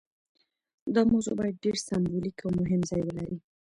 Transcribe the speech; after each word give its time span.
دا 0.93 1.01
موضوع 1.11 1.33
باید 1.39 1.61
ډیر 1.65 1.77
سمبولیک 1.87 2.37
او 2.45 2.49
مهم 2.59 2.81
ځای 2.89 3.01
ولري. 3.03 3.37